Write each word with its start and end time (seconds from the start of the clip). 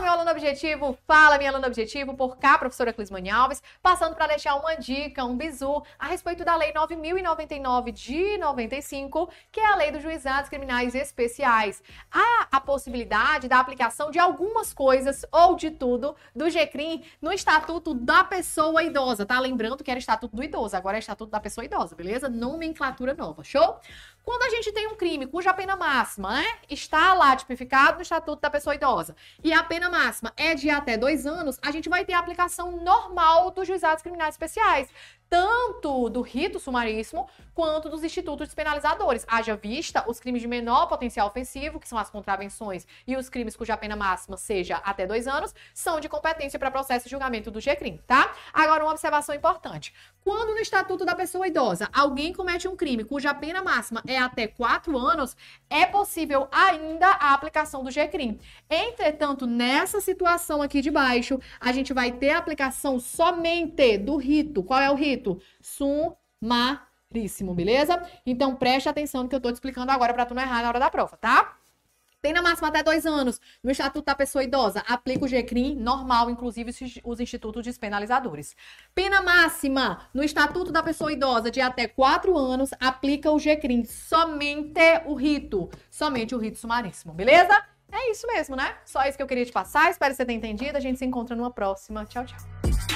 meu 0.00 0.10
aluno 0.10 0.30
objetivo, 0.30 0.96
fala, 1.06 1.36
minha 1.36 1.50
aluna 1.50 1.66
objetivo, 1.66 2.14
por 2.14 2.38
cá, 2.38 2.56
professora 2.56 2.92
Clismane 2.92 3.28
Alves, 3.28 3.62
passando 3.82 4.14
para 4.14 4.28
deixar 4.28 4.54
uma 4.54 4.74
dica, 4.74 5.24
um 5.24 5.36
bizu 5.36 5.82
a 5.98 6.06
respeito 6.06 6.44
da 6.44 6.56
Lei 6.56 6.72
9099 6.72 7.92
de 7.92 8.38
95, 8.38 9.30
que 9.52 9.60
é 9.60 9.66
a 9.66 9.76
Lei 9.76 9.90
dos 9.90 10.02
Juizados 10.02 10.48
Criminais 10.48 10.94
Especiais. 10.94 11.82
Há 12.10 12.48
a 12.50 12.60
possibilidade 12.60 13.46
da 13.46 13.60
aplicação 13.60 14.10
de 14.10 14.18
algumas 14.18 14.72
coisas 14.72 15.24
ou 15.30 15.54
de 15.54 15.70
tudo 15.70 16.16
do 16.34 16.48
GCRIM 16.48 17.04
no 17.20 17.32
Estatuto 17.32 17.92
da 17.92 18.24
Pessoa 18.24 18.82
Idosa, 18.82 19.26
tá? 19.26 19.38
Lembrando 19.38 19.84
que 19.84 19.90
era 19.90 20.00
Estatuto 20.00 20.34
do 20.34 20.42
Idoso, 20.42 20.76
agora 20.76 20.96
é 20.96 21.00
Estatuto 21.00 21.30
da 21.30 21.40
Pessoa 21.40 21.64
Idosa, 21.64 21.94
beleza? 21.94 22.28
Nomenclatura 22.28 23.12
nova, 23.12 23.44
show? 23.44 23.78
Quando 24.22 24.42
a 24.42 24.50
gente 24.50 24.72
tem 24.72 24.86
um 24.86 24.94
crime 24.94 25.26
cuja 25.26 25.52
pena 25.52 25.76
máxima 25.76 26.32
né, 26.32 26.46
está 26.68 27.14
lá 27.14 27.34
tipificado 27.34 27.96
no 27.96 28.02
Estatuto 28.02 28.40
da 28.40 28.50
Pessoa 28.50 28.74
Idosa 28.74 29.16
e 29.42 29.52
a 29.52 29.62
pena 29.62 29.88
máxima 29.88 30.32
é 30.36 30.54
de 30.54 30.68
até 30.70 30.96
dois 30.96 31.26
anos, 31.26 31.58
a 31.62 31.70
gente 31.70 31.88
vai 31.88 32.04
ter 32.04 32.12
a 32.12 32.18
aplicação 32.18 32.82
normal 32.82 33.50
dos 33.50 33.66
juizados 33.66 34.02
criminais 34.02 34.34
especiais 34.34 34.88
tanto 35.30 36.10
do 36.10 36.20
rito 36.22 36.58
sumaríssimo 36.58 37.28
quanto 37.54 37.88
dos 37.88 38.02
institutos 38.02 38.48
despenalizadores. 38.48 39.24
Haja 39.28 39.54
vista 39.54 40.04
os 40.08 40.18
crimes 40.18 40.42
de 40.42 40.48
menor 40.48 40.86
potencial 40.86 41.28
ofensivo, 41.28 41.78
que 41.78 41.88
são 41.88 41.98
as 41.98 42.10
contravenções, 42.10 42.86
e 43.06 43.16
os 43.16 43.28
crimes 43.28 43.54
cuja 43.54 43.76
pena 43.76 43.94
máxima 43.94 44.36
seja 44.36 44.76
até 44.78 45.06
dois 45.06 45.28
anos, 45.28 45.54
são 45.72 46.00
de 46.00 46.08
competência 46.08 46.58
para 46.58 46.70
processo 46.70 47.04
de 47.04 47.10
julgamento 47.12 47.50
do 47.50 47.60
GCRIM, 47.60 48.00
tá? 48.06 48.34
Agora, 48.52 48.82
uma 48.82 48.90
observação 48.90 49.34
importante. 49.34 49.94
Quando 50.24 50.54
no 50.54 50.58
Estatuto 50.58 51.04
da 51.04 51.14
Pessoa 51.14 51.46
Idosa 51.46 51.88
alguém 51.92 52.32
comete 52.32 52.66
um 52.66 52.76
crime 52.76 53.04
cuja 53.04 53.32
pena 53.32 53.62
máxima 53.62 54.02
é 54.06 54.18
até 54.18 54.46
quatro 54.46 54.98
anos, 54.98 55.36
é 55.68 55.86
possível 55.86 56.48
ainda 56.50 57.06
a 57.06 57.32
aplicação 57.34 57.84
do 57.84 57.90
GCRIM. 57.90 58.38
Entretanto, 58.68 59.46
nessa 59.46 60.00
situação 60.00 60.60
aqui 60.60 60.80
de 60.80 60.90
baixo, 60.90 61.38
a 61.60 61.72
gente 61.72 61.92
vai 61.92 62.10
ter 62.10 62.30
a 62.30 62.38
aplicação 62.38 62.98
somente 62.98 63.96
do 63.98 64.16
rito. 64.16 64.62
Qual 64.62 64.80
é 64.80 64.90
o 64.90 64.94
rito? 64.94 65.19
Escrito 65.20 65.40
sumaríssimo, 65.60 67.54
beleza? 67.54 68.02
Então 68.24 68.56
preste 68.56 68.88
atenção 68.88 69.22
no 69.22 69.28
que 69.28 69.34
eu 69.34 69.40
tô 69.40 69.50
te 69.50 69.54
explicando 69.54 69.92
agora 69.92 70.14
para 70.14 70.26
tu 70.26 70.34
não 70.34 70.42
errar 70.42 70.62
na 70.62 70.68
hora 70.68 70.80
da 70.80 70.90
prova, 70.90 71.16
tá? 71.16 71.56
Pena 72.22 72.42
máxima 72.42 72.68
até 72.68 72.82
dois 72.82 73.06
anos. 73.06 73.40
No 73.62 73.70
Estatuto 73.70 74.04
da 74.04 74.14
Pessoa 74.14 74.44
Idosa, 74.44 74.84
aplica 74.86 75.24
o 75.24 75.28
GCRIM 75.28 75.74
normal, 75.76 76.28
inclusive 76.28 76.70
os 77.02 77.18
institutos 77.18 77.64
despenalizadores. 77.64 78.54
Pena 78.94 79.22
máxima 79.22 80.06
no 80.12 80.22
Estatuto 80.22 80.70
da 80.70 80.82
Pessoa 80.82 81.10
Idosa 81.10 81.50
de 81.50 81.62
até 81.62 81.88
quatro 81.88 82.36
anos, 82.36 82.72
aplica 82.78 83.30
o 83.30 83.38
GCRIM. 83.38 83.86
Somente 83.86 85.02
o 85.06 85.14
rito. 85.14 85.70
Somente 85.90 86.34
o 86.34 86.38
rito 86.38 86.58
sumaríssimo, 86.58 87.14
beleza? 87.14 87.54
É 87.90 88.10
isso 88.10 88.26
mesmo, 88.26 88.54
né? 88.54 88.76
Só 88.84 89.02
isso 89.04 89.16
que 89.16 89.22
eu 89.22 89.26
queria 89.26 89.46
te 89.46 89.52
passar. 89.52 89.90
Espero 89.90 90.12
que 90.12 90.18
você 90.18 90.26
tenha 90.26 90.36
entendido. 90.36 90.76
A 90.76 90.80
gente 90.80 90.98
se 90.98 91.06
encontra 91.06 91.34
numa 91.34 91.50
próxima. 91.50 92.04
Tchau, 92.04 92.26
tchau. 92.26 92.89